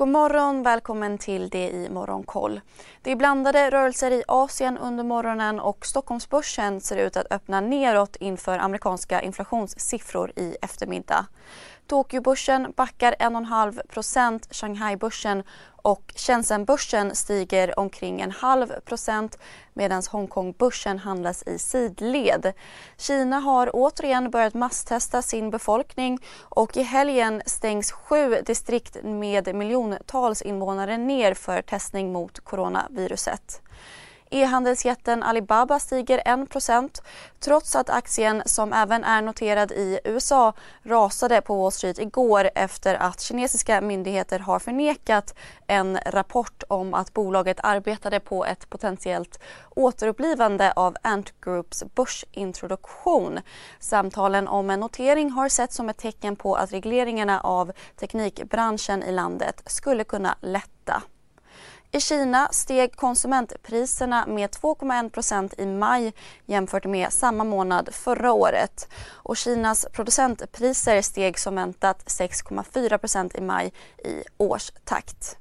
[0.00, 2.60] God morgon, välkommen till det i Morgonkoll.
[3.02, 8.16] Det är blandade rörelser i Asien under morgonen och Stockholmsbörsen ser ut att öppna neråt
[8.16, 11.26] inför amerikanska inflationssiffror i eftermiddag.
[11.90, 15.42] Tokyobörsen backar 1,5% Shanghai-börsen
[15.82, 19.38] och Shenzhen-börsen stiger omkring en halv procent
[19.74, 22.52] medan Hongkong-börsen handlas i sidled.
[22.96, 30.42] Kina har återigen börjat masstesta sin befolkning och i helgen stängs sju distrikt med miljontals
[30.42, 33.62] invånare ner för testning mot coronaviruset.
[34.32, 37.02] E-handelsjätten Alibaba stiger 1%
[37.40, 40.52] trots att aktien, som även är noterad i USA,
[40.82, 45.34] rasade på Wall Street igår efter att kinesiska myndigheter har förnekat
[45.66, 49.40] en rapport om att bolaget arbetade på ett potentiellt
[49.70, 53.40] återupplivande av Ant Groups börsintroduktion.
[53.78, 59.12] Samtalen om en notering har setts som ett tecken på att regleringarna av teknikbranschen i
[59.12, 61.02] landet skulle kunna lätta.
[61.92, 66.12] I Kina steg konsumentpriserna med 2,1% i maj
[66.46, 68.88] jämfört med samma månad förra året.
[69.12, 73.72] Och Kinas producentpriser steg som väntat 6,4% i maj
[74.04, 75.36] i årstakt.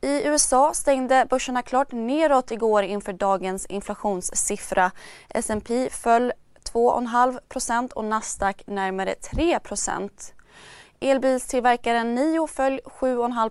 [0.00, 4.90] I USA stängde börserna klart neråt igår inför dagens inflationssiffra.
[5.28, 6.32] S&P föll
[6.72, 10.10] 2,5% och Nasdaq närmare 3%
[11.00, 13.50] Elbilstillverkaren Nio föll 7,5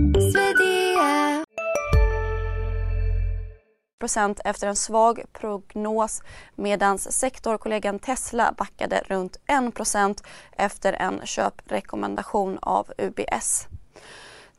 [4.45, 6.21] efter en svag prognos
[6.55, 10.23] medan sektorkollegan Tesla backade runt 1%
[10.57, 13.67] efter en köprekommendation av UBS.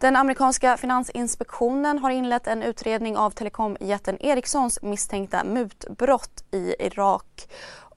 [0.03, 7.49] Den amerikanska finansinspektionen har inlett en utredning av telekomjätten Ericssons misstänkta mutbrott i Irak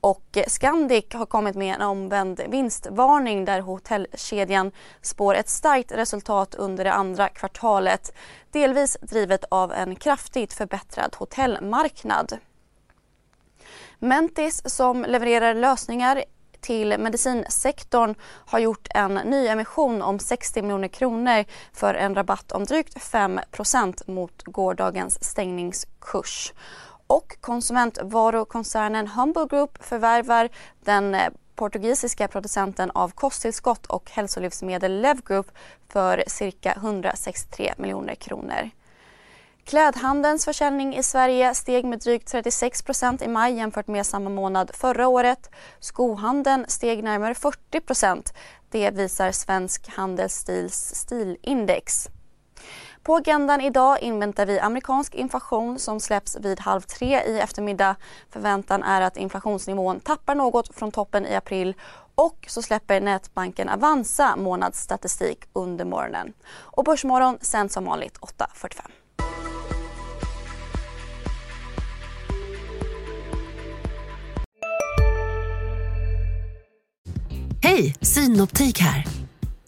[0.06, 4.72] och Scandic har kommit med en omvänd vinstvarning där hotellkedjan
[5.02, 8.14] spår ett starkt resultat under det andra kvartalet.
[8.52, 12.38] Delvis drivet av en kraftigt förbättrad hotellmarknad.
[14.00, 16.24] Mentis som levererar lösningar
[16.62, 22.64] till medicinsektorn har gjort en ny emission om 60 miljoner kronor för en rabatt om
[22.64, 26.54] drygt 5% mot gårdagens stängningskurs
[27.08, 30.50] och konsumentvarukoncernen Humble Group förvärvar
[30.84, 35.52] den eh, portugisiska producenten av kosttillskott och hälsolivsmedel Lev Group
[35.90, 38.70] för cirka 163 miljoner kronor.
[39.66, 45.08] Klädhandelns försäljning i Sverige steg med drygt 36% i maj jämfört med samma månad förra
[45.08, 45.50] året.
[45.80, 48.34] Skohandeln steg närmare 40%
[48.70, 52.10] Det visar Svensk Handelsstils stilindex.
[53.06, 57.96] På agendan idag inväntar vi amerikansk inflation som släpps vid halv tre i eftermiddag.
[58.30, 61.74] Förväntan är att inflationsnivån tappar något från toppen i april
[62.16, 66.34] och så släpper nätbanken Avanza månadsstatistik under morgonen.
[66.48, 68.82] Och Börsmorgon sänds som vanligt 8.45.
[77.62, 79.25] Hej, Synoptik här.